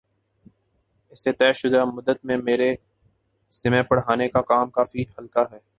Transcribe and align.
اِس 1.11 1.23
طےشدہ 1.39 1.81
مدت 1.95 2.17
میں 2.25 2.37
میرے 2.37 2.69
ذمے 3.51 3.81
پڑھانے 3.83 4.27
کا 4.29 4.41
کام 4.43 4.69
کافی 4.69 5.01
ہلکا 5.11 5.43
ہے 5.51 5.59